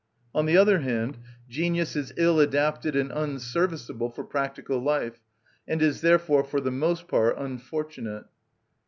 [0.33, 5.19] On the other hand, genius is ill adapted and unserviceable for practical life,
[5.67, 8.25] and is therefore for the most part unfortunate.